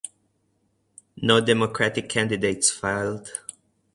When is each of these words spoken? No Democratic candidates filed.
No 1.17 1.39
Democratic 1.41 2.09
candidates 2.09 2.71
filed. 2.71 3.31